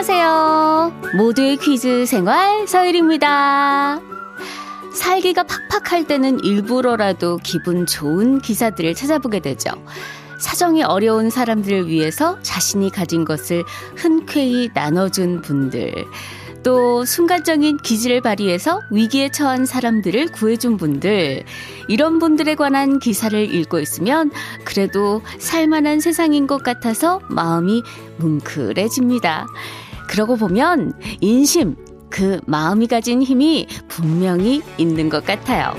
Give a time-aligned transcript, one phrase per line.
[0.00, 0.92] 안녕하세요.
[1.18, 4.00] 모두의 퀴즈 생활 서일입니다.
[4.94, 9.72] 살기가 팍팍할 때는 일부러라도 기분 좋은 기사들을 찾아보게 되죠.
[10.38, 13.62] 사정이 어려운 사람들을 위해서 자신이 가진 것을
[13.94, 15.92] 흔쾌히 나눠준 분들.
[16.62, 21.44] 또 순간적인 기질을 발휘해서 위기에 처한 사람들을 구해준 분들,
[21.88, 24.30] 이런 분들에 관한 기사를 읽고 있으면
[24.64, 27.82] 그래도 살만한 세상인 것 같아서 마음이
[28.16, 29.46] 뭉클해집니다.
[30.10, 31.76] 그러고 보면 인심,
[32.10, 35.72] 그 마음이 가진 힘이 분명히 있는 것 같아요.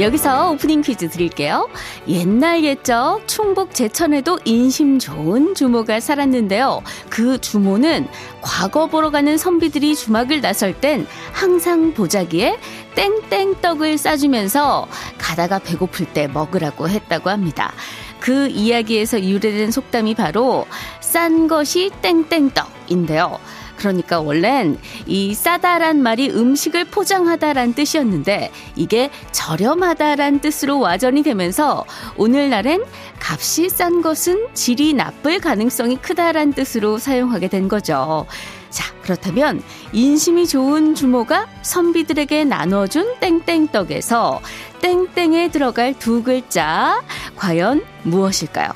[0.00, 1.68] 여기서 오프닝 퀴즈 드릴게요.
[2.08, 6.82] 옛날 옛적 충북 제천에도 인심 좋은 주모가 살았는데요.
[7.08, 8.06] 그 주모는
[8.42, 12.58] 과거 보러 가는 선비들이 주막을 나설 땐 항상 보자기에
[12.96, 17.72] 땡땡떡을 싸주면서 가다가 배고플 때 먹으라고 했다고 합니다.
[18.18, 20.66] 그 이야기에서 유래된 속담이 바로
[21.00, 23.38] 싼 것이 땡땡떡인데요.
[23.76, 31.84] 그러니까 원래는 이 싸다란 말이 음식을 포장하다란 뜻이었는데 이게 저렴하다란 뜻으로 와전이 되면서
[32.16, 32.84] 오늘날엔
[33.20, 38.26] 값이 싼 것은 질이 나쁠 가능성이 크다란 뜻으로 사용하게 된 거죠.
[38.70, 44.40] 자, 그렇다면 인심이 좋은 주모가 선비들에게 나눠준 땡땡떡에서
[44.82, 47.02] 땡땡에 들어갈 두 글자
[47.36, 48.70] 과연 무엇일까요?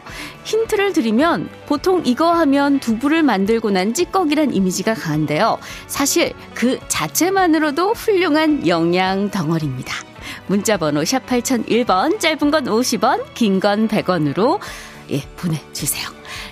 [0.44, 5.58] 힌트를 드리면 보통 이거 하면 두부를 만들고 난 찌꺼기란 이미지가 강한데요.
[5.86, 9.94] 사실 그 자체만으로도 훌륭한 영양 덩어리입니다.
[10.46, 14.58] 문자 번호 샵 8001번, 짧은 건 50원, 긴 건 100원으로
[15.10, 16.08] 예, 보내주세요.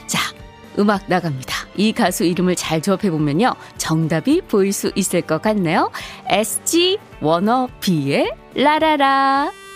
[0.07, 0.21] 자,
[0.79, 1.58] 음악 나갑니다.
[1.79, 3.55] 이 가수 이름을 잘 조합해 보면요.
[3.79, 5.91] 정답이 보일 수 있을 것 같네요.
[6.29, 9.68] SG 워너비의 라라라.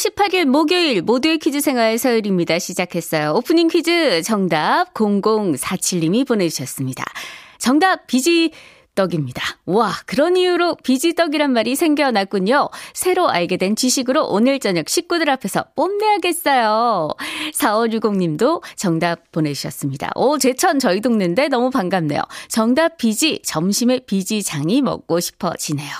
[0.00, 2.58] 18일 목요일 모두의 퀴즈 생활 서열입니다.
[2.58, 3.34] 시작했어요.
[3.34, 7.04] 오프닝 퀴즈 정답 0047님이 보내주셨습니다.
[7.58, 8.50] 정답 비지
[8.94, 9.42] 떡입니다.
[9.66, 12.70] 와, 그런 이유로 비지떡이란 말이 생겨났군요.
[12.92, 17.10] 새로 알게 된 지식으로 오늘 저녁 식구들 앞에서 뽐내야겠어요.
[17.54, 20.10] 4560님도 정답 보내주셨습니다.
[20.16, 22.22] 오, 제천 저희 동네인데 너무 반갑네요.
[22.48, 25.90] 정답 비지, 점심에 비지장이 먹고 싶어지네요.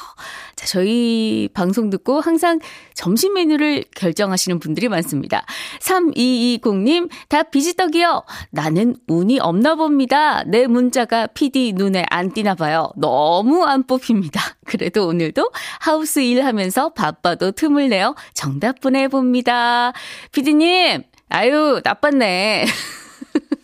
[0.61, 2.59] 자, 저희 방송 듣고 항상
[2.93, 5.47] 점심 메뉴를 결정하시는 분들이 많습니다.
[5.81, 8.25] 3220님, 다 비지떡이요.
[8.51, 10.45] 나는 운이 없나 봅니다.
[10.45, 12.91] 내 문자가 PD 눈에 안 띄나 봐요.
[12.97, 14.39] 너무 안 뽑힙니다.
[14.67, 15.51] 그래도 오늘도
[15.81, 19.95] 하우스 일 하면서 바빠도 틈을 내어 정답 보내봅니다.
[20.33, 22.67] PD님, 아유, 나빴네.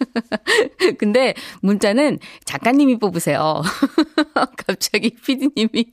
[0.97, 3.61] 근데 문자는 작가님이 뽑으세요.
[4.67, 5.91] 갑자기 PD님이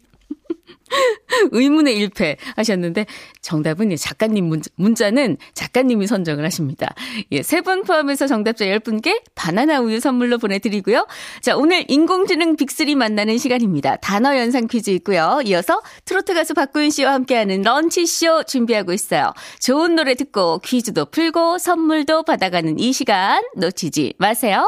[1.52, 3.06] 의문의 일패 하셨는데
[3.42, 6.94] 정답은 작가님 문자, 문자는 작가님이 선정을 하십니다.
[7.32, 11.08] 예, 세 분 포함해서 정답자 10분께 바나나 우유 선물로 보내드리고요.
[11.42, 13.96] 자, 오늘 인공지능 빅3 만나는 시간입니다.
[13.98, 15.40] 단어 연상 퀴즈 있고요.
[15.46, 19.34] 이어서 트로트 가수 박구윤 씨와 함께하는 런치쇼 준비하고 있어요.
[19.60, 24.68] 좋은 노래 듣고 퀴즈도 풀고 선물도 받아가는 이 시간 놓치지 마세요.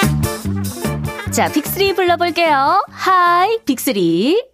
[1.41, 2.85] 자, 빅3 불러볼게요.
[2.87, 4.45] 하이, 빅3.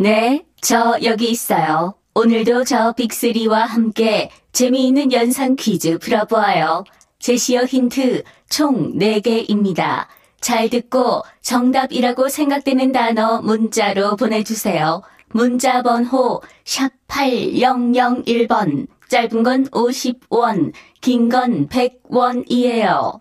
[0.00, 1.94] 네, 저 여기 있어요.
[2.12, 6.82] 오늘도 저 빅3와 함께 재미있는 연상 퀴즈 풀어보아요.
[7.20, 10.08] 제시어 힌트 총 4개입니다.
[10.40, 15.02] 잘 듣고 정답이라고 생각되는 단어 문자로 보내주세요.
[15.28, 23.20] 문자 번호 샵 8001번, 짧은 건 50원, 긴 건 100원이에요.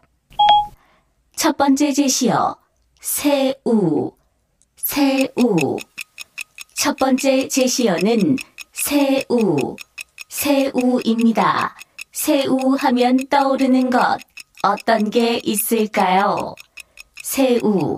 [1.40, 2.58] 첫 번째 제시어
[3.00, 4.12] 새우
[4.76, 5.78] 새우
[6.76, 8.36] 첫 번째 제시어는
[8.74, 9.78] 새우
[10.28, 11.78] 새우입니다.
[12.12, 14.20] 새우 하면 떠오르는 것
[14.64, 16.56] 어떤 게 있을까요?
[17.24, 17.96] 새우.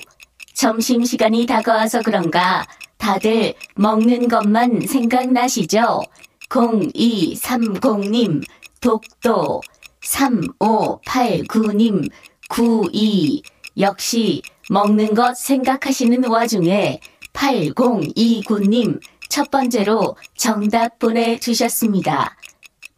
[0.53, 2.67] 점심시간이 다가와서 그런가
[2.97, 6.03] 다들 먹는 것만 생각나시죠?
[6.47, 8.43] 0230님,
[8.81, 9.61] 독도,
[10.03, 12.07] 3589님,
[12.51, 13.43] 92.
[13.77, 16.99] 역시 먹는 것 생각하시는 와중에
[17.31, 18.99] 8029님
[19.29, 22.35] 첫 번째로 정답 보내주셨습니다.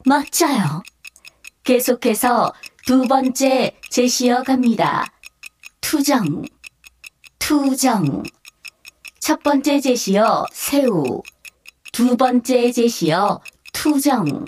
[0.05, 0.81] 멋져요.
[1.63, 2.51] 계속해서
[2.87, 5.05] 두 번째 제시어 갑니다.
[5.81, 6.45] 투정,
[7.37, 8.23] 투정.
[9.19, 11.21] 첫 번째 제시어 새우,
[11.91, 13.39] 두 번째 제시어
[13.71, 14.45] 투정.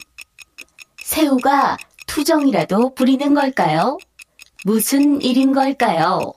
[0.97, 3.99] 새우가 투정이라도 부리는 걸까요?
[4.67, 6.33] 무슨 일인 걸까요?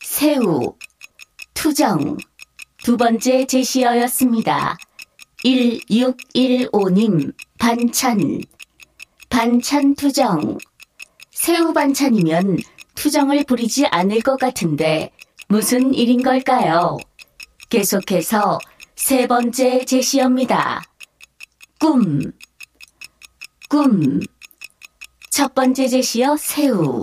[0.00, 0.76] 새우,
[1.52, 2.16] 투정.
[2.84, 4.78] 두 번째 제시어였습니다.
[5.44, 8.40] 1615님, 반찬.
[9.28, 10.58] 반찬 투정.
[11.32, 12.58] 새우 반찬이면
[12.94, 15.10] 투정을 부리지 않을 것 같은데
[15.48, 16.98] 무슨 일인 걸까요?
[17.68, 18.60] 계속해서
[18.94, 20.84] 세 번째 제시어입니다.
[21.80, 22.30] 꿈.
[23.68, 24.20] 꿈.
[25.32, 27.02] 첫 번째 제시어 새우.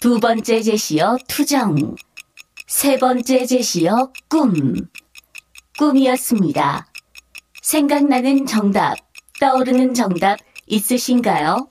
[0.00, 1.94] 두 번째 제시어 투정.
[2.66, 4.88] 세 번째 제시어 꿈.
[5.78, 6.86] 꿈이었습니다.
[7.60, 8.96] 생각나는 정답,
[9.38, 11.68] 떠오르는 정답 있으신가요?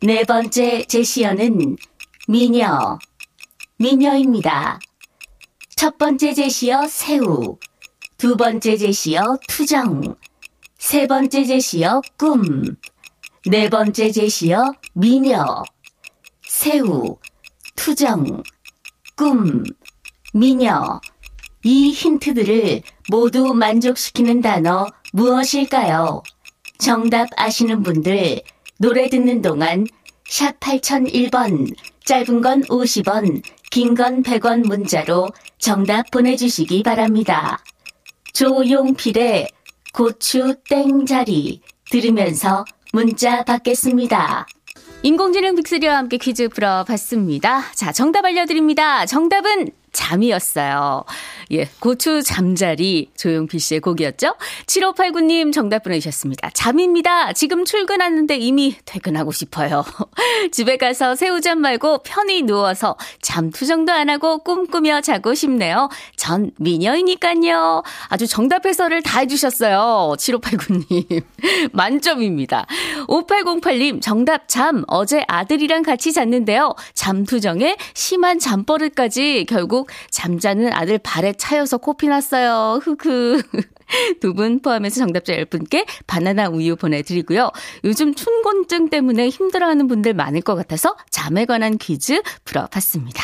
[0.00, 1.76] 네 번째 제시어는
[2.26, 2.98] 미녀.
[3.78, 4.80] 미녀입니다.
[5.76, 7.58] 첫 번째 제시어 새우.
[8.18, 10.16] 두 번째 제시어 투정.
[10.78, 12.42] 세 번째 제시어 꿈.
[13.48, 15.62] 네 번째 제시어 미녀.
[16.48, 17.18] 새우.
[17.96, 18.42] 투정.
[19.16, 19.64] 꿈.
[20.34, 21.00] 미녀.
[21.64, 26.22] 이 힌트들을 모두 만족시키는 단어 무엇일까요?
[26.76, 28.42] 정답 아시는 분들
[28.78, 29.86] 노래 듣는 동안
[30.28, 37.64] 샵 8001번 짧은 건 50원 긴 건 100원 문자로 정답 보내주시기 바랍니다.
[38.34, 39.48] 조용필의
[39.94, 44.46] 고추 땡자리 들으면서 문자 받겠습니다.
[45.06, 47.62] 인공지능 빅스리와 함께 퀴즈 풀어봤습니다.
[47.76, 49.06] 자, 정답 알려드립니다.
[49.06, 51.04] 정답은 잠이었어요.
[51.52, 54.34] 예, 고추 잠자리 조용필 씨의 곡이었죠.
[54.66, 56.50] 7589님 정답 보내주셨습니다.
[56.50, 57.32] 잠입니다.
[57.32, 59.84] 지금 출근하는데 이미 퇴근하고 싶어요.
[60.52, 65.88] 집에 가서 새우잠 말고 편히 누워서 잠투정도 안 하고 꿈꾸며 자고 싶네요.
[66.26, 67.84] 전 미녀이니까요.
[68.08, 70.16] 아주 정답 해설을 다 해주셨어요.
[70.18, 71.22] 7589님.
[71.72, 72.66] 만점입니다.
[73.06, 74.82] 5808님 정답 잠.
[74.88, 76.74] 어제 아들이랑 같이 잤는데요.
[76.94, 82.80] 잠투정에 심한 잠버릇까지 결국 잠자는 아들 발에 차여서 코피 났어요.
[82.82, 83.42] 흐흐.
[84.20, 87.50] 두 분 포함해서 정답자 10분께 바나나 우유 보내드리고요.
[87.84, 93.22] 요즘 춘곤증 때문에 힘들어하는 분들 많을 것 같아서 잠에 관한 퀴즈 풀어봤습니다.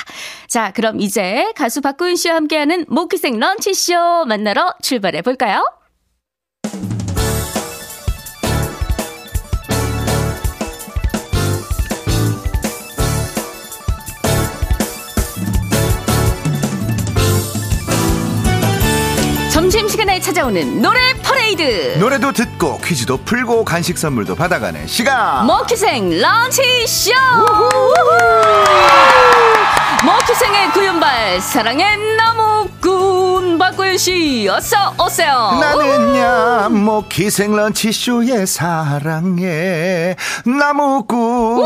[0.48, 5.64] 자, 그럼 이제 가수 박구윤 씨와 함께하는 모키생 런치쇼 만나러 출발해 볼까요?
[19.72, 21.96] 점심시간에 찾아오는 노래 퍼레이드.
[21.98, 25.46] 노래도 듣고 퀴즈도 풀고 간식 선물도 받아가는 시간.
[25.46, 27.10] 먹기생 런치쇼!
[30.04, 32.91] 먹기생의 구윤발 사랑의 나무꾼
[33.62, 41.64] 박구윤 씨 어서 오세요 나는야 뭐 기생 런치쇼의 사랑의 나무꾼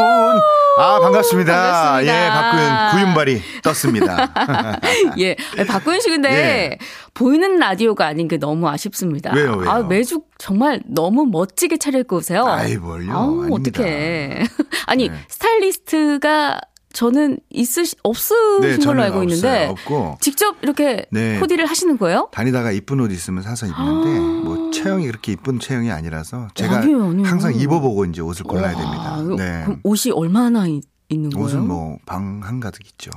[0.79, 1.53] 아 반갑습니다.
[1.55, 2.05] 반갑습니다.
[2.05, 4.31] 예 박구윤 구윤발이 떴습니다.
[5.17, 5.37] 예
[5.67, 6.79] 박구윤 씨 근데 예.
[7.15, 9.71] 보이는 라디오가 아닌 게 너무 아쉽습니다 왜요, 왜요?
[9.71, 13.11] 아, 매주 정말 너무 멋지게 차려입고 오세요 아이, 뭘요?
[13.15, 13.49] 아우.
[13.55, 14.45] 어떡해
[14.85, 15.15] 아니 네.
[15.29, 16.61] 스타일리스트가
[16.97, 19.67] 저는 있으시 없으신 네, 걸로 알고 있는데.
[19.67, 21.39] 없고 직접 이렇게 네.
[21.39, 22.31] 코디를 하시는 거예요?
[22.33, 27.29] 다니다가 이쁜 옷 있으면 사서 입는데 뭐 체형이 그렇게 이쁜 체형이 아니라서 제가 아니에요, 아니에요.
[27.29, 29.11] 항상 입어보고 이제 옷을 골라야 됩니다.
[29.13, 29.63] 와, 네.
[29.67, 31.45] 그럼 옷이 얼마나 있, 는 거예요?
[31.47, 33.11] 옷은 뭐 방 한가득 있죠.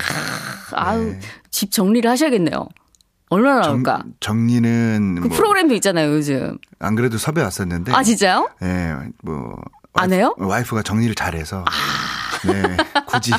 [1.00, 1.20] 네.
[1.50, 2.68] 집 정리를 하셔야겠네요.
[3.30, 4.04] 얼마나 나올까?
[4.20, 6.58] 정, 리는 그 뭐, 프로그램도 있잖아요 요즘.
[6.80, 7.94] 안 그래도 섭외 왔었는데.
[7.94, 8.50] 아 진짜요?
[8.62, 8.94] 예,
[9.24, 9.56] 뭐.
[9.94, 10.36] 안 와이프- 해요?
[10.38, 11.64] 와이프가 정리를 잘해서.
[12.46, 13.32] 네, 굳이.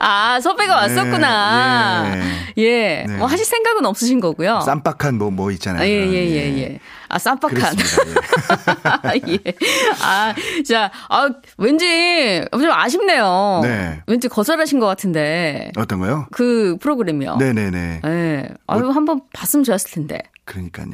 [0.00, 2.12] 아 섭외가 왔었구나.
[2.58, 3.16] 예, 예, 네.
[3.16, 4.60] 뭐 하실 생각은 없으신 거고요.
[4.60, 5.82] 쌈박한 뭐, 뭐 있잖아요.
[5.82, 6.78] 아, 예, 예, 예, 예.
[7.08, 7.76] 아, 쌈박한.
[7.78, 9.20] 예.
[9.32, 9.38] 예.
[10.02, 10.34] 아,
[10.66, 13.60] 자, 아, 왠지 좀 아쉽네요.
[13.62, 14.02] 네.
[14.06, 15.72] 왠지 거절하신 것 같은데.
[15.76, 16.26] 어떤 거요?
[16.32, 17.36] 그 프로그램이요.
[17.36, 18.02] 네네네.
[18.04, 18.48] 예.
[18.66, 20.20] 아유, 한번 봤으면 좋았을 텐데.
[20.44, 20.88] 그러니까요.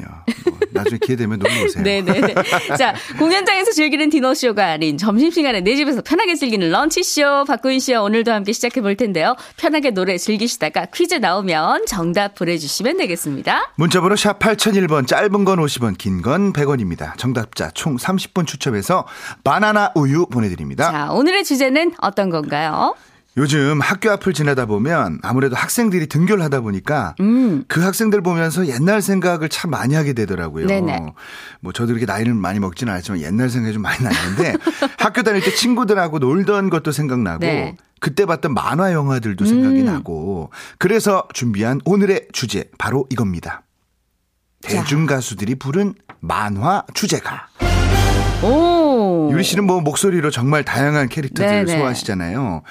[0.45, 1.83] 뭐 나중에 기회 되면 놀러 오세요.
[1.83, 2.35] 네네.
[2.77, 7.45] 자, 공연장에서 즐기는 디너쇼가 아닌 점심시간에 내 집에서 편하게 즐기는 런치쇼.
[7.47, 9.35] 박구인 씨와 오늘도 함께 시작해 볼 텐데요.
[9.57, 13.71] 편하게 노래 즐기시다가 퀴즈 나오면 정답 보내주시면 되겠습니다.
[13.77, 17.17] 문자번호 샵 8001번 짧은 건 50원 긴 건 100원입니다.
[17.17, 19.05] 정답자 총 30분 추첨해서
[19.43, 20.91] 바나나 우유 보내드립니다.
[20.91, 22.95] 자, 오늘의 주제는 어떤 건가요?
[23.37, 27.15] 요즘 학교 앞을 지나다 보면 아무래도 학생들이 등교를 하다 보니까
[27.67, 30.67] 그 학생들 보면서 옛날 생각을 참 많이 하게 되더라고요.
[30.67, 31.13] 네네.
[31.59, 34.55] 뭐 저도 그렇게 나이는 많이 먹지는 않았지만 옛날 생각이 좀 많이 나는데
[34.99, 37.71] 학교 다닐 때 친구들하고 놀던 것도 생각나고 네.
[37.71, 37.77] 음.
[37.99, 43.63] 그때 봤던 만화 영화들도 생각이 나고 그래서 준비한 오늘의 주제 바로 이겁니다.
[44.61, 47.47] 대중 가수들이 부른 만화 주제가.
[48.43, 48.74] 오.
[49.31, 51.77] 유리 씨는 뭐 목소리로 정말 다양한 캐릭터들 네네.
[51.77, 52.63] 소화하시잖아요.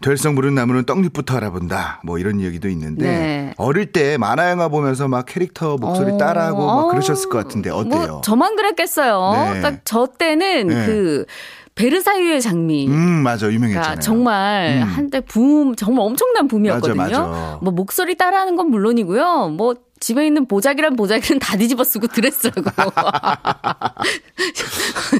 [0.00, 2.00] 될성 부른 나무는 떡잎부터 알아본다.
[2.04, 3.54] 뭐 이런 이야기도 있는데 네.
[3.56, 6.88] 어릴 때 만화 영화 보면서 막 캐릭터 목소리 어, 따라하고 막 어.
[6.88, 8.06] 그러셨을 것 같은데 어때요?
[8.06, 9.52] 뭐 저만 그랬겠어요.
[9.54, 9.60] 네.
[9.60, 10.86] 딱저 때는 네.
[10.86, 11.26] 그
[11.74, 12.88] 베르사유의 장미.
[12.88, 13.82] 음 맞아 유명했잖아요.
[13.82, 14.82] 그러니까 정말 음.
[14.82, 16.94] 한때 붐 정말 엄청난 붐이었거든요.
[16.96, 17.58] 맞아, 맞아.
[17.62, 19.48] 뭐 목소리 따라하는 건 물론이고요.
[19.56, 22.62] 뭐 집에 있는 보자기란 보자기는 다 뒤집어 쓰고 드레스라고.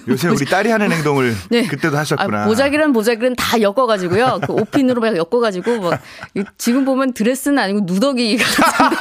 [0.08, 1.66] 요새 우리 딸이 하는 행동을 네.
[1.66, 2.44] 그때도 하셨구나.
[2.44, 4.40] 아, 보자기란 보자기는 다 엮어가지고요.
[4.46, 6.00] 그 오핀으로 막 엮어가지고 막
[6.56, 8.96] 지금 보면 드레스는 아니고 누더기 같은데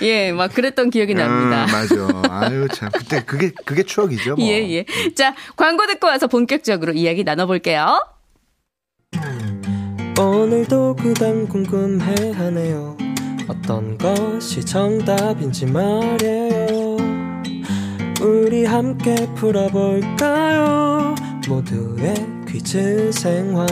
[0.06, 1.66] 예, 막 그랬던 기억이 납니다.
[1.66, 2.30] 음, 맞아.
[2.30, 4.36] 아유 참 그때 그게 그게 추억이죠.
[4.36, 4.46] 뭐.
[4.46, 4.86] 예, 예.
[5.14, 8.02] 자, 광고 듣고 와서 본격적으로 이야기 나눠볼게요.
[10.18, 13.13] 오늘도 그단 궁금해하네요
[13.48, 16.96] 어떤 것이 정답인지 말이에요
[18.22, 21.14] 우리 함께 풀어볼까요
[21.48, 22.14] 모두의
[22.48, 23.68] 퀴즈 생활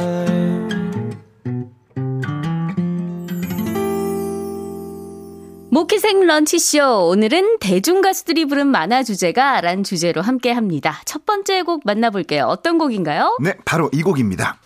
[5.70, 7.08] 모키생 런치쇼.
[7.08, 11.00] 오늘은 대중 가수들이 부른 만화 주제가 란 주제로 함께 합니다.
[11.06, 12.44] 첫 번째 곡 만나볼게요.
[12.44, 13.38] 어떤 곡인가요?
[13.40, 14.58] 네, 바로 이 곡입니다.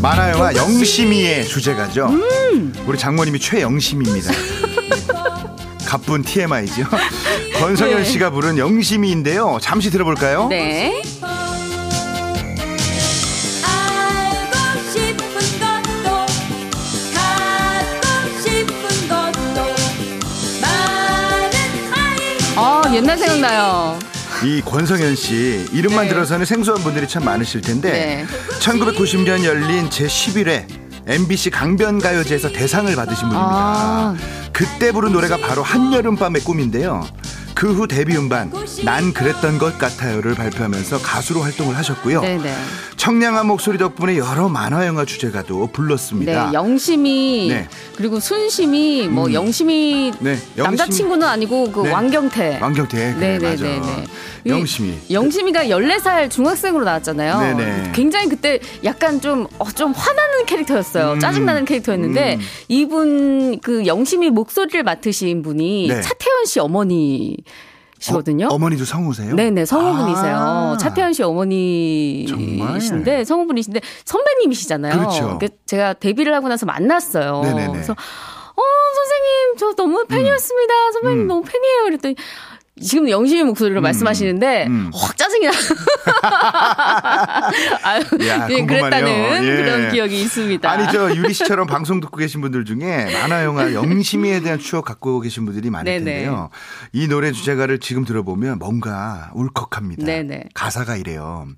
[0.00, 2.06] 만화 영화 영심이의 주제가죠.
[2.08, 2.72] 음.
[2.86, 4.30] 우리 장모님이 최영심입니다.
[5.86, 6.84] 가쁜 TMI죠.
[7.58, 8.04] 권성현 네.
[8.04, 9.58] 씨가 부른 영심이인데요.
[9.60, 10.48] 잠시 들어볼까요?
[10.48, 11.02] 네.
[22.58, 23.98] 아, 옛날 생각나요.
[24.46, 26.10] 이 권성현 씨 이름만 네.
[26.10, 28.26] 들어서는 생소한 분들이 참 많으실 텐데 네.
[28.60, 30.66] 1990년 열린 제11회
[31.08, 33.40] MBC 강변가요제에서 대상을 받으신 분입니다.
[33.52, 34.16] 아.
[34.52, 37.08] 그때 부른 노래가 바로 한여름밤의 꿈인데요.
[37.56, 38.52] 그 후 데뷔 음반
[38.84, 42.20] 난 그랬던 것 같아요를 발표하면서 가수로 활동을 하셨고요.
[42.20, 42.54] 네네.
[42.98, 46.48] 청량한 목소리 덕분에 여러 만화 영화 주제가도 불렀습니다.
[46.50, 47.66] 네, 영심이 네.
[47.96, 49.32] 그리고 순심이 뭐 음.
[49.32, 51.90] 영심이 네, 영심- 남자친구는 아니고 그 네.
[51.92, 52.58] 왕경태.
[52.60, 53.64] 왕경태 그래, 맞아.
[53.64, 54.04] 네네네네.
[54.48, 54.94] 영심이.
[55.10, 57.56] 영심이가 14살 중학생으로 나왔잖아요.
[57.56, 57.92] 네네.
[57.92, 61.14] 굉장히 그때 약간 좀, 어, 좀 화나는 캐릭터였어요.
[61.14, 61.20] 음.
[61.20, 62.40] 짜증나는 캐릭터였는데, 음.
[62.68, 66.00] 이분, 그 영심이 목소리를 맡으신 분이 네.
[66.00, 67.36] 차태현 씨 어머니
[67.98, 68.48] 시거든요.
[68.48, 69.34] 어, 머니도 성우세요?
[69.34, 70.36] 네네, 성우분이세요.
[70.36, 70.76] 아.
[70.78, 74.98] 차태현 씨 어머니이신데, 성우분이신데, 선배님이시잖아요.
[74.98, 75.38] 그렇죠.
[75.40, 77.40] 그 제가 데뷔를 하고 나서 만났어요.
[77.42, 77.72] 네네네.
[77.72, 78.62] 그래서, 어,
[78.94, 80.74] 선생님, 저 너무 팬이었습니다.
[80.92, 81.26] 선배님 음.
[81.26, 81.84] 너무 팬이에요.
[81.84, 82.16] 그랬더니,
[82.82, 84.90] 지금 영심이 목소리로 말씀하시는데, 음.
[84.94, 85.52] 확 짜증이 나.
[87.82, 88.64] 아유, 야, 예.
[88.66, 89.56] 그랬다는 예.
[89.56, 90.70] 그런 기억이 있습니다.
[90.70, 95.20] 아니 저 유리 씨처럼 방송 듣고 계신 분들 중에 만화 영화 영심이에 대한 추억 갖고
[95.20, 96.04] 계신 분들이 많을 네네.
[96.04, 96.50] 텐데요.
[96.92, 100.04] 이 노래 주제가를 지금 들어보면 뭔가 울컥합니다.
[100.04, 100.44] 네네.
[100.54, 101.48] 가사가 이래요.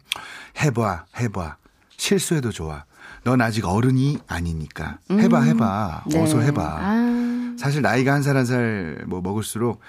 [0.60, 1.56] 해봐 해봐
[1.96, 2.84] 실수해도 좋아.
[3.24, 6.22] 넌 아직 어른이 아니니까 해봐 해봐 네.
[6.22, 6.62] 어서 해봐.
[6.80, 9.80] 아, 사실 나이가 한 살 한 살 뭐 먹을수록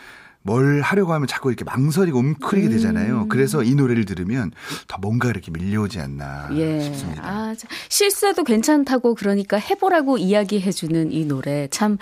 [0.41, 3.23] 뭘 하려고 하면 자꾸 이렇게 망설이고 움크리게 되잖아요.
[3.23, 3.29] 음.
[3.29, 4.51] 그래서 이 노래를 들으면
[4.87, 6.79] 더 뭔가 이렇게 밀려오지 않나 예.
[6.81, 7.21] 싶습니다.
[7.23, 11.97] 아, 참, 실수해도 괜찮다고 그러니까 해보라고 이야기해주는 이 노래 참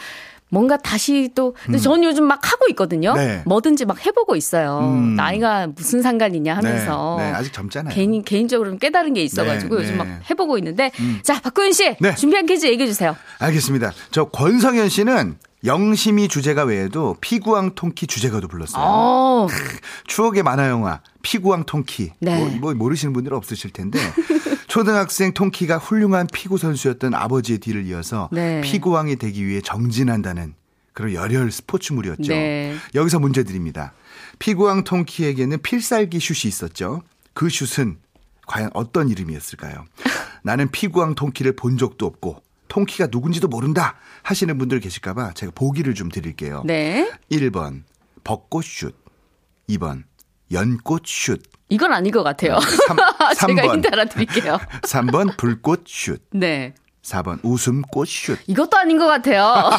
[0.50, 3.12] 뭔가 다시 또, 근데 전 요즘 막 하고 있거든요.
[3.12, 3.16] 음.
[3.18, 3.44] 네.
[3.46, 4.80] 뭐든지 막 해보고 있어요.
[4.80, 5.16] 음.
[5.16, 7.18] 나이가 무슨 상관이냐 하면서.
[7.20, 7.94] 네, 네, 아직 젊잖아요.
[7.94, 10.06] 개인, 개인적으로는 깨달은 게 있어가지고 네, 요즘 네.
[10.06, 10.92] 막 해보고 있는데.
[11.24, 11.98] 자, 박구윤 씨.
[12.00, 12.16] 네.
[12.16, 13.18] 준비한 퀴즈 얘기해 주세요.
[13.40, 13.92] 알겠습니다.
[14.12, 18.84] 저 권성현 씨는 영심이 주제가 외에도 피구왕 통키 주제가도 불렀어요.
[18.86, 19.48] 어,
[20.06, 22.12] 추억의 만화 영화 피구왕 통키.
[22.20, 22.38] 네.
[22.38, 24.00] 뭐, 뭐 모르시는 분들은 없으실 텐데
[24.68, 28.62] 초등학생 통키가 훌륭한 피구 선수였던 아버지의 뒤를 이어서 네.
[28.62, 30.54] 피구왕이 되기 위해 정진한다는
[30.94, 32.34] 그런 열혈 스포츠물이었죠.
[32.34, 32.76] 네.
[32.96, 33.94] 여기서 문제 드립니다.
[34.40, 37.04] 피구왕 통키에게는 필살기 슛이 있었죠.
[37.34, 37.98] 그 슛은
[38.48, 39.86] 과연 어떤 이름이었을까요?
[40.44, 46.10] 나는 피구왕 통키를 본 적도 없고 통키가 누군지도 모른다 하시는 분들 계실까봐 제가 보기를 좀
[46.10, 46.64] 드릴게요.
[46.66, 47.12] 네.
[47.32, 47.84] 1번
[48.24, 48.96] 벚꽃슛.
[49.70, 50.04] 2번
[50.52, 51.42] 연꽃슛.
[51.70, 52.58] 이건 아닌 것 같아요.
[52.88, 52.98] 삼-
[53.36, 53.74] 제가 3번.
[53.76, 54.58] 힌트 하나 드릴게요.
[54.84, 56.22] 3번 불꽃슛.
[56.32, 56.74] 네.
[57.08, 58.40] 4번 웃음 꽃슛.
[58.48, 59.54] 이것도 아닌 것 같아요.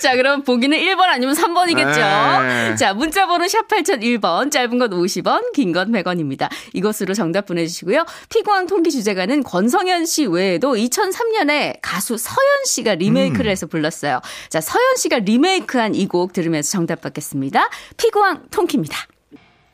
[0.00, 2.42] 자, 그럼 보기는 1번 아니면 3번이겠죠.
[2.42, 2.74] 네.
[2.76, 6.48] 자, 문자 번호 샵 8001번, 짧은 건 50원, 긴 건 100원입니다.
[6.72, 8.04] 이것으로 정답 보내주시고요.
[8.30, 14.20] 피구왕 통기 주제가는 권성현 씨 외에도 2003년에 가수 서현 씨가 리메이크를 해서 불렀어요.
[14.48, 17.68] 자, 서현 씨가 리메이크한 이 곡 들으면서 정답 받겠습니다.
[17.96, 18.98] 피구왕 통키입니다.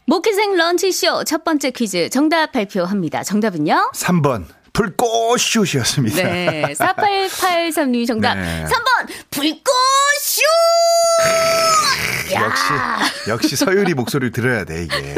[0.07, 3.23] 모기생 런치쇼 첫 번째 퀴즈 정답 발표합니다.
[3.25, 3.91] 정답은요?
[3.95, 6.23] 3번 불꽃슛이었습니다.
[6.23, 6.63] 네.
[6.79, 8.35] 4883님이 정답.
[8.35, 8.65] 네.
[8.65, 10.43] 3번, 불꽃쇼!
[12.35, 12.63] 역시
[13.29, 15.15] 역시 서유리 목소리를 들어야 돼 이게.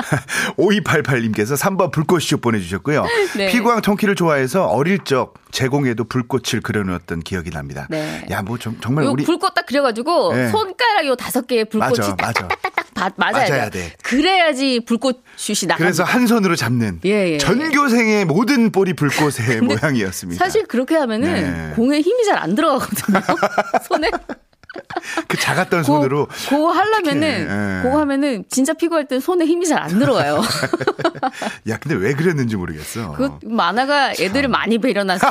[0.56, 3.04] 5288님께서 3번 불꽃슛 보내주셨고요.
[3.36, 3.48] 네.
[3.50, 7.86] 피구왕 통키를 좋아해서 어릴 적 제공에도 불꽃을 그려놓았던 기억이 납니다.
[7.90, 8.24] 네.
[8.30, 10.48] 야 뭐 정말 요 우리 불꽃 딱 그려가지고 네.
[10.50, 12.16] 손가락 요 다섯 개의 불꽃이 맞아.
[12.16, 13.70] 딱딱딱딱 바- 맞아야, 맞아야.
[13.70, 13.92] 돼.
[14.02, 15.76] 그래야지 불꽃 슛이 나갑니다.
[15.78, 20.42] 그래서 한 손으로 잡는 예, 예, 전교생의 모든 볼이 불꽃의 모양이었습니다.
[20.42, 21.32] 사실 그렇게 하면은
[21.70, 21.74] 네.
[21.74, 23.20] 공에 힘이 잘 안 들어가거든요.
[23.88, 24.10] 손에
[25.28, 27.82] 그 작았던 손으로 그거 하려면은 예.
[27.84, 30.42] 그거 하면은 진짜 피구할 땐 손에 힘이 잘 안 들어가요.
[31.68, 33.12] 야 근데 왜 그랬는지 모르겠어.
[33.12, 35.26] 그 만화가 애들을 많이 배려놨어.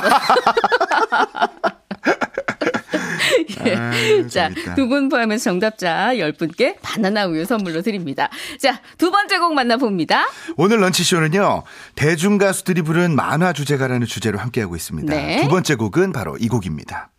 [3.66, 3.74] 예.
[3.74, 4.50] 아유, 자.
[4.76, 8.28] 두 분 포함해서 정답자 10분께 바나나 우유 선물로 드립니다.
[8.60, 10.26] 자, 두 번째 곡 만나봅니다.
[10.56, 11.62] 오늘 런치쇼는요,
[11.94, 15.14] 대중 가수들이 부른 만화 주제가라는 주제로 함께하고 있습니다.
[15.14, 15.42] 네.
[15.42, 17.10] 두 번째 곡은 바로 이 곡입니다.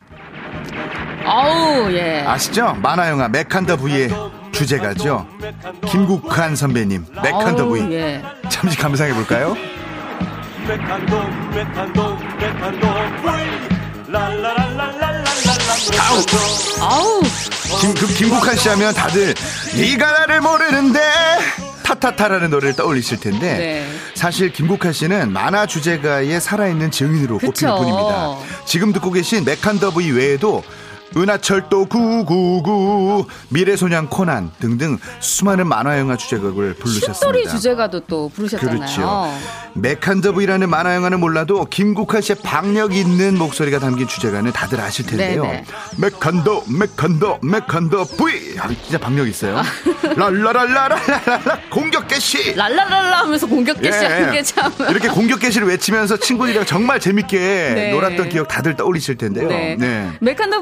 [1.26, 2.22] 어우, 예.
[2.22, 2.76] 아시죠?
[2.82, 4.10] 만화 영화 메칸더 V의
[4.52, 5.28] 주제가죠.
[5.88, 7.94] 김국환 선배님, 메칸더 어우, V.
[7.94, 8.22] 예.
[8.50, 9.56] 잠시 감상해 볼까요?
[10.68, 11.18] 메칸더
[11.54, 12.88] 메칸더 메칸더
[13.22, 14.65] 브이 랄라랄
[15.76, 17.22] 랄랄랄랄랄라 아우,
[17.82, 19.34] 김, 그 김국환 씨 하면 다들
[19.76, 21.02] 네가 나를 모르는데
[21.84, 23.88] 타타타라는 노래를 떠올리실 텐데 네.
[24.16, 27.52] 사실 김국환 씨는 만화 주제가의 살아있는 증인으로 그쵸.
[27.52, 28.38] 꼽히는 분입니다.
[28.66, 30.64] 지금 듣고 계신 메칸더브이 외에도
[31.16, 37.14] 은하철도 999, 미래소년 코난 등등 수많은 만화 영화 주제곡을 부르셨습니다.
[37.14, 38.78] 슛돌이 주제가도 또 부르셨잖아요.
[38.78, 39.34] 그렇죠.
[39.76, 45.44] 메칸더브이라는 만화 영화는 몰라도 김국환 씨의 박력 있는 목소리가 담긴 주제가는 다들 아실 텐데요.
[45.44, 45.66] 네네.
[45.98, 48.60] 메칸더, 메칸더, 메칸더 브이.
[48.60, 49.62] 아, 진짜 박력 있어요.
[50.16, 52.56] 랄라랄라랄라라 공격 개시.
[52.56, 54.38] 랄랄랄라 하면서 공격 개시 예, 하는 예.
[54.38, 54.72] 게 참.
[54.90, 57.92] 이렇게 공격 개시를 외치면서 친구들이랑 정말 재밌게 네.
[57.92, 59.48] 놀았던 기억 다들 떠올리실 텐데요.
[59.48, 59.76] 네.
[59.78, 60.12] 네.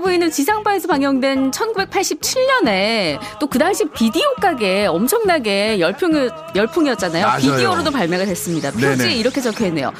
[0.03, 7.23] 부인은 지상파에서 방영된 1987년에 또 그 당시 비디오 가게 엄청나게 열풍, 열풍이었잖아요.
[7.23, 7.39] 맞아요.
[7.39, 8.71] 비디오로도 발매가 됐습니다.
[8.71, 9.15] 표지에 네네.
[9.15, 9.91] 이렇게 적혀 있네요.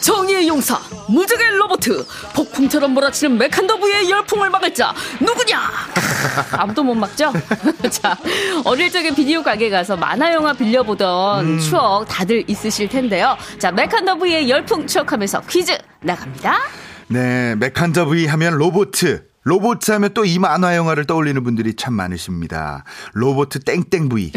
[0.00, 1.80] 정의의 용사, 무적의 로봇,
[2.34, 5.60] 폭풍처럼 몰아치는 메칸더 부의 열풍을 막을 자, 누구냐?
[6.56, 7.32] 아무도 못 막죠?
[7.90, 8.16] 자,
[8.64, 11.58] 어릴 적에 비디오 가게 가서 만화 영화 빌려보던 음.
[11.58, 13.36] 추억 다들 있으실 텐데요.
[13.58, 16.58] 자, 메칸더 부의 열풍 추억하면서 퀴즈 나갑니다.
[17.08, 19.31] 네, 메칸더브이 하면 로보트.
[19.44, 22.84] 로보트 하면 또 이 만화 영화를 떠올리는 분들이 참 많으십니다.
[23.14, 24.32] 로보트 땡땡브이.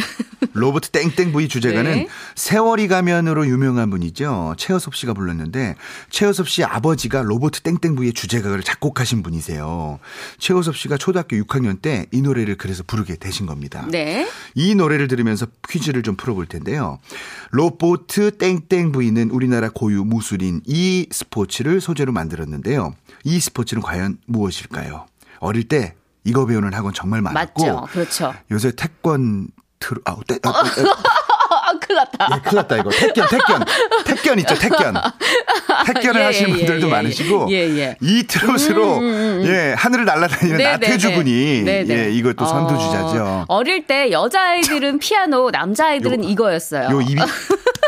[0.55, 2.07] 로보트 땡땡브이 주제가는 네.
[2.35, 4.55] 세월이 가면으로 유명한 분이죠.
[4.57, 5.75] 최호섭 씨가 불렀는데
[6.09, 9.99] 최호섭 씨 아버지가 로보트 땡땡브이의 주제가를 작곡하신 분이세요.
[10.39, 13.85] 최호섭 씨가 초등학교 6학년 때 이 노래를 그래서 부르게 되신 겁니다.
[13.91, 14.27] 네.
[14.53, 16.99] 이 노래를 들으면서 퀴즈를 좀 풀어볼 텐데요.
[17.51, 22.93] 로보트 땡땡브이는 우리나라 고유 무술인 이 스포츠를 소재로 만들었는데요.
[23.25, 25.05] 이 스포츠는 과연 무엇일까요?
[25.39, 27.87] 어릴 때 이거 배우는 학원 정말 많았고 맞죠.
[27.91, 28.33] 그렇죠.
[28.51, 29.49] 요새 태권
[29.85, 32.27] 트로 아, 태, 아, 아, 아, 큰일 났다.
[32.35, 33.65] 예, 큰일 났다 이거 태견 태견
[34.05, 34.95] 태견 있죠 태견
[35.93, 37.97] 태견을 예, 하시는 예, 분들도 예, 많으시고 예, 예.
[38.01, 38.99] 이 트롯으로
[39.45, 42.05] 예 하늘을 날아다니는 네, 나태주 네, 분이 네, 네.
[42.07, 43.23] 예 이것도 선두주자죠.
[43.23, 46.89] 어, 어릴 때 여자아이들은 피아노, 남자아이들은 요- 이거였어요.
[46.89, 47.21] 요 입이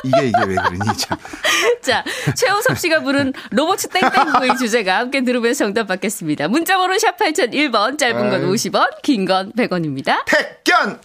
[0.04, 1.18] 이게 이게 왜 그러니 참.
[1.82, 2.04] 자,
[2.36, 6.48] 최호섭 씨가 부른 로봇 땡땡구의 주제가 함께 들으면서 정답 받겠습니다.
[6.48, 8.52] 문자번호 샵 8001번, 짧은 건 아유.
[8.54, 10.18] 50원, 긴 건 100원입니다.
[10.26, 11.00] 태견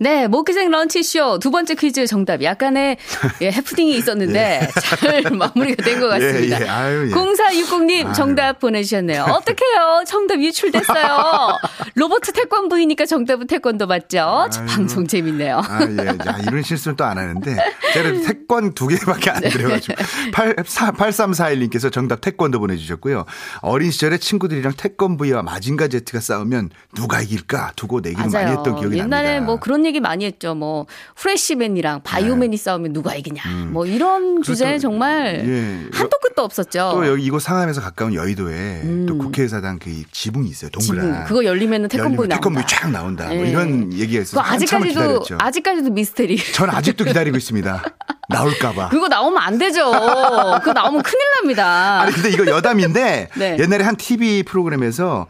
[0.00, 2.42] 네, 모기생 런치쇼 두 번째 퀴즈 정답.
[2.42, 2.96] 약간의
[3.42, 6.60] 예, 해프닝이 있었는데 잘 마무리가 된 것 같습니다.
[6.60, 6.68] 예, 예.
[6.68, 7.14] 아유, 예.
[7.14, 8.12] 0460님 아유.
[8.14, 9.22] 정답 보내주셨네요.
[9.24, 10.04] 어떡해요?
[10.06, 11.58] 정답 유출됐어요.
[11.96, 14.48] 로봇 태권부이니까 정답은 태권도 맞죠?
[14.52, 14.66] 저 아유.
[14.68, 15.58] 방송 재밌네요.
[15.64, 16.06] 아, 예.
[16.06, 17.56] 야, 이런 실수는 또 안 하는데.
[17.94, 19.94] 제가 태권 두 개밖에 안 드려가지고.
[20.32, 23.24] 8, 8341님께서 정답 태권도 보내주셨고요.
[23.62, 29.28] 어린 시절에 친구들이랑 태권부와 마징가 제트가 싸우면 누가 이길까 두고 내기를 많이 했던 기억이 옛날에
[29.34, 29.46] 납니다.
[29.46, 30.54] 뭐 그런 얘기 많이 했죠.
[30.54, 33.42] 뭐 프레시맨이랑 바이오맨이 싸우면 누가 이기냐.
[33.70, 35.88] 뭐 이런 주제 정말 예.
[35.96, 36.90] 한도 끝도 없었죠.
[36.94, 39.06] 또 여기 이곳 상암에서 가까운 여의도에 음.
[39.08, 40.70] 또 국회의사당 그 지붕이 있어요.
[40.70, 41.00] 동그란.
[41.04, 42.36] 지금 그거 열리면은 열리면 나온다.
[42.36, 43.24] 태권부 쫙 나온다.
[43.28, 43.50] 뭐 예.
[43.50, 45.36] 이런 얘기가 한참을 아직까지도.
[45.38, 46.36] 아직까지도 미스테리.
[46.52, 47.82] 전 아직도 기다리고 있습니다.
[48.30, 48.90] 나올까봐.
[48.90, 49.90] 그거 나오면 안 되죠.
[49.90, 52.02] 그거 나오면 큰일 납니다.
[52.02, 53.56] 아니 근데 이거 여담인데 네.
[53.58, 55.26] 옛날에 한 TV 프로그램에서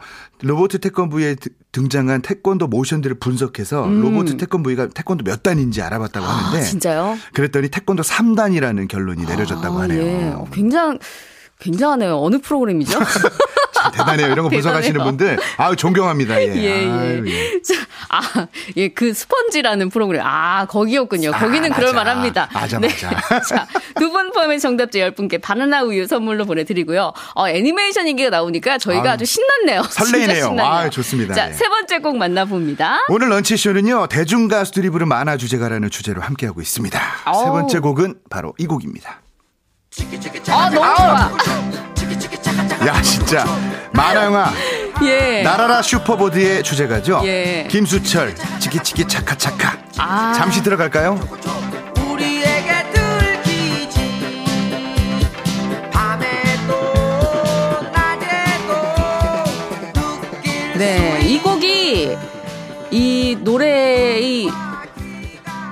[0.77, 6.61] 태권부에 드- 등장한 태권도 모션들을 분석해서 로봇 태권부가 태권도 몇 단인지 알아봤다고 하는데 음.
[6.61, 7.17] 아, 진짜요?
[7.33, 10.01] 그랬더니 태권도 3단이라는 결론이 내려졌다고 아, 하네요.
[10.01, 10.29] 예.
[10.29, 10.97] 어, 굉장
[11.59, 12.17] 굉장하네요.
[12.17, 12.99] 어느 프로그램이죠?
[13.91, 14.31] 참 대단해요.
[14.31, 15.03] 이런 거 분석하시는.
[15.03, 16.41] 분들 아유 존경합니다.
[16.41, 16.47] 예.
[16.55, 16.89] 예, 예.
[16.89, 17.61] 아유, 예.
[17.61, 17.73] 자,
[18.09, 18.47] 아,
[18.77, 20.21] 예, 그 스펀지라는 프로그램.
[20.25, 21.31] 아, 거기였군요.
[21.33, 21.75] 아, 거기는 맞아.
[21.81, 22.49] 그럴 만합니다.
[22.53, 22.87] 맞아, 네.
[22.89, 23.39] 맞아.
[23.47, 27.13] 자, 두 분 포함해 정답자 10분께 바나나 우유 선물로 보내드리고요.
[27.35, 29.81] 어, 애니메이션 얘기가 나오니까 저희가 아유, 아주 신났네요.
[29.89, 30.45] 진짜 설레이네요.
[30.47, 30.65] 신나네요.
[30.73, 31.33] 아유, 좋습니다.
[31.35, 31.53] 자, 예.
[31.53, 33.05] 세 번째 곡 만나봅니다.
[33.09, 36.99] 오늘 런치쇼는요 대중 가수들이 부른 만화 주제가라는 주제로 함께하고 있습니다.
[36.99, 37.51] 세 어우.
[37.51, 39.21] 번째 곡은 바로 이 곡입니다.
[40.49, 41.31] 아, 너무 좋아.
[42.87, 43.45] 야 진짜
[43.91, 44.51] 만화 영화
[45.03, 45.41] 예.
[45.43, 47.21] 나라라 슈퍼보드의 주제가죠.
[47.25, 47.67] 예.
[47.69, 49.77] 김수철 치키치키 차카차카.
[49.97, 50.33] 아.
[50.35, 51.19] 잠시 들어갈까요?
[52.11, 54.33] 우리에게 들키지
[55.91, 58.73] 밤에도 낮에도
[60.31, 62.17] 느낄 네, 이 곡이
[62.91, 64.18] 이 노래의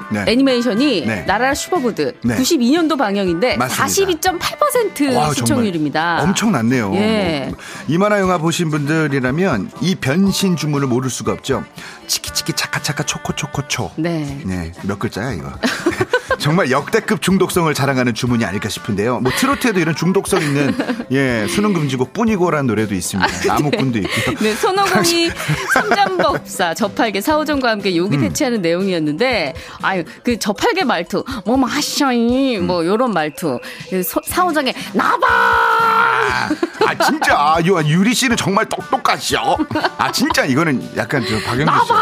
[0.09, 0.25] 네.
[0.27, 1.23] 애니메이션이 네.
[1.25, 2.35] 날아라 슈퍼보드 네.
[2.35, 4.37] 92년도 방영인데 맞습니다.
[4.39, 6.23] 42.8% 와, 시청률입니다.
[6.23, 6.93] 엄청났네요.
[6.95, 7.45] 예.
[7.49, 11.63] 뭐, 이 만화 영화 보신 분들이라면 이 변신 주문을 모를 수가 없죠.
[12.07, 13.91] 치키치키 차카차카 초코초코초.
[13.97, 14.41] 네.
[14.45, 15.51] 네, 몇 글자야 이거.
[16.39, 19.19] 정말 역대급 중독성을 자랑하는 주문이 아닐까 싶은데요.
[19.19, 20.75] 뭐 트로트에도 이런 중독성 있는
[21.11, 23.47] 예 수능 금지곡 뿐이고라는 노래도 있습니다.
[23.47, 24.37] 나무꾼도 있고요.
[24.39, 25.31] 네, 손오공이
[25.73, 27.97] 삼장법사 저팔계 사오정과 함께 음.
[27.97, 34.73] 요괴 퇴치하는 내용이었는데 아유 그 저팔계 말투 뭐 마셔이 뭐 요런 말투 그 소- 사오정의
[34.93, 36.49] 나봐 아,
[36.85, 39.57] 아, 진짜 아, 유- 유리 씨는 정말 똑똑하시오.
[39.97, 41.93] 아 진짜 이거는 약간 저 박영규 씨.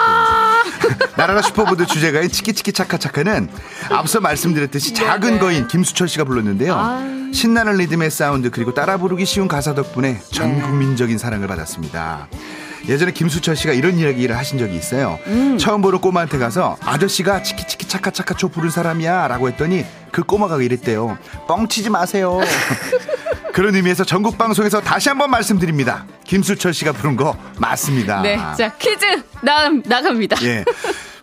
[1.16, 3.50] 날아라 슈퍼보드 주제가인 치키치키 차카차카는
[3.92, 6.76] 앞서 말씀드렸듯이 작은 거인 김수철 씨가 불렀는데요.
[6.76, 7.34] 아유.
[7.34, 10.62] 신나는 리듬의 사운드 그리고 따라 부르기 쉬운 가사 덕분에 전 네.
[10.62, 12.28] 국민적인 사랑을 받았습니다.
[12.88, 15.20] 예전에 김수철 씨가 이런 이야기를 하신 적이 있어요.
[15.28, 15.58] 음.
[15.58, 21.18] 처음 보는 꼬마한테 가서 아저씨가 치키치키 차카차카 초 부른 사람이야 라고 했더니 그 꼬마가 이랬대요.
[21.48, 22.40] 뻥치지 마세요.
[23.54, 26.06] 그런 의미에서 전국 방송에서 다시 한번 말씀드립니다.
[26.26, 28.22] 김수철 씨가 부른 거 맞습니다.
[28.22, 29.06] 네, 자 퀴즈
[29.42, 30.38] 나 나갑니다.
[30.44, 30.66] 예.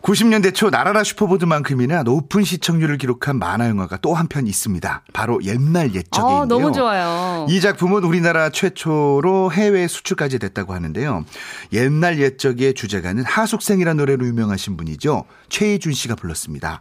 [0.03, 5.03] 90년대 초 나라라 슈퍼보드만큼이나 높은 시청률을 기록한 만화 영화가 또 한 편 있습니다.
[5.13, 6.43] 바로 옛날 옛적인데요.
[6.43, 7.47] 아, 너무 좋아요.
[7.49, 11.25] 이 작품은 우리나라 최초로 해외 수출까지 됐다고 하는데요.
[11.73, 15.25] 옛날 옛적의 주제가는 하숙생이라는 노래로 유명하신 분이죠.
[15.49, 16.81] 최희준 씨가 불렀습니다.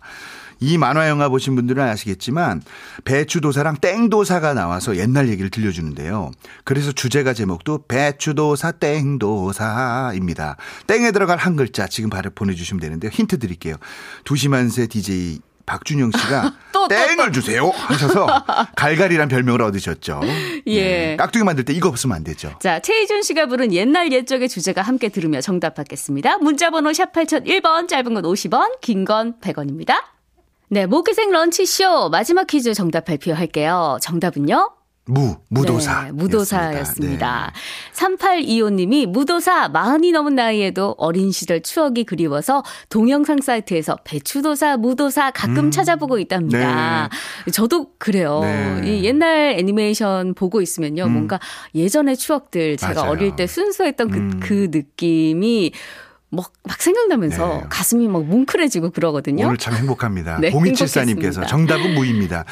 [0.61, 2.61] 이 만화 영화 보신 분들은 아시겠지만
[3.03, 6.31] 배추도사랑 땡도사가 나와서 옛날 얘기를 들려주는데요.
[6.63, 10.57] 그래서 주제가 제목도 배추도사 땡도사입니다.
[10.87, 13.09] 땡에 들어갈 한 글자 지금 바로 보내주시면 되는데요.
[13.13, 13.75] 힌트 드릴게요.
[14.23, 18.27] 두시만세 DJ 박준영 씨가 또, 또, 땡을 주세요 하셔서
[18.75, 20.21] 갈갈이란 별명을 얻으셨죠.
[20.67, 21.15] 예.
[21.17, 22.53] 깍두기 만들 때 이거 없으면 안 되죠.
[22.59, 26.37] 자, 최희준 씨가 부른 옛날 옛적의 주제가 함께 들으며 정답 받겠습니다.
[26.39, 29.93] 문자 번호 샵 8001번, 짧은 건 50원, 긴 건 100원입니다.
[30.73, 33.97] 네, 모기생 런치쇼 마지막 퀴즈 정답 발표할게요.
[34.01, 34.71] 정답은요?
[35.03, 36.03] 무, 무도사.
[36.05, 37.51] 네, 무도사였습니다.
[37.93, 46.19] 3825님이 무도사 마흔이 넘은 나이에도 어린 시절 추억이 그리워서 동영상 사이트에서 배추도사, 무도사 가끔 찾아보고
[46.19, 47.09] 있답니다.
[47.51, 48.39] 저도 그래요.
[48.41, 48.81] 네.
[48.85, 51.09] 이 옛날 애니메이션 보고 있으면요.
[51.09, 51.41] 뭔가
[51.75, 53.11] 예전의 추억들 제가 맞아요.
[53.11, 54.39] 어릴 때 순수했던 그, 음.
[54.41, 55.73] 그 느낌이
[56.31, 57.63] 막, 막 생각나면서 네.
[57.69, 59.45] 가슴이 막 뭉클해지고 그러거든요.
[59.47, 60.39] 오늘 참 행복합니다.
[60.41, 61.47] 네, 0274님께서 행복했습니다.
[61.47, 62.45] 정답은 무입니다.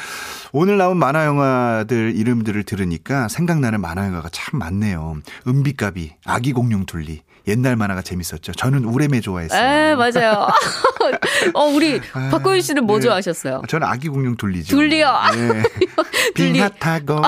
[0.52, 5.18] 오늘 나온 만화 영화들 이름들을 들으니까 생각나는 만화 영화가 참 많네요.
[5.46, 7.22] 은비까비, 아기 공룡 둘리.
[7.48, 8.52] 옛날 만화가 재밌었죠.
[8.52, 9.60] 저는 우레메 좋아했어요.
[9.60, 10.46] 에, 맞아요.
[11.54, 13.06] 어, 우리 박고윤 씨는 뭐 네.
[13.06, 13.62] 좋아하셨어요?
[13.66, 14.76] 저는 아기 공룡 둘리죠.
[14.76, 15.08] 둘리요?
[15.08, 15.62] 아, 예.
[16.36, 16.52] 둘리.
[16.52, 17.22] 빙하 타고.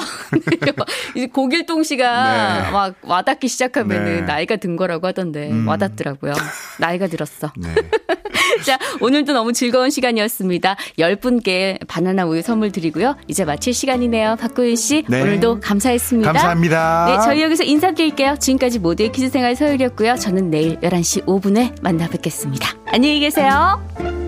[1.16, 2.70] 이제 고길동 씨가 네.
[2.70, 4.20] 막 와닿기 시작하면은 네.
[4.20, 5.66] 나이가 든 거라고 하던데 음.
[5.66, 6.34] 와닿더라고요.
[6.78, 7.52] 나이가 들었어.
[7.56, 7.74] 네.
[8.64, 10.76] 자, 오늘도 너무 즐거운 시간이었습니다.
[10.98, 13.16] 10분께 바나나 우유 선물 드리고요.
[13.28, 14.36] 이제 마칠 시간이네요.
[14.36, 15.04] 박고윤 씨.
[15.08, 15.20] 네.
[15.20, 16.32] 오늘도 감사했습니다.
[16.32, 17.06] 감사합니다.
[17.08, 18.36] 네, 저희 여기서 인사드릴게요.
[18.38, 20.16] 지금까지 모두의 퀴즈 생활 서율이었고요.
[20.16, 22.68] 저는 내일 11시 5분에 만나 뵙겠습니다.
[22.86, 24.21] 안녕히 계세요.